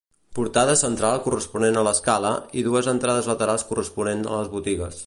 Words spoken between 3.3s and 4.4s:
laterals corresponents